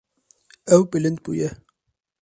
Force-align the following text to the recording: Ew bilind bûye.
Ew 0.75 0.81
bilind 0.91 1.19
bûye. 1.25 1.49